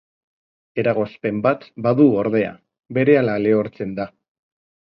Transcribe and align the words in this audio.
Eragozpen 0.83 1.43
bat 1.47 1.67
badu 1.87 2.09
ordea, 2.23 2.55
berehala 2.99 3.37
lehortzen 3.45 3.97
da. 4.01 4.13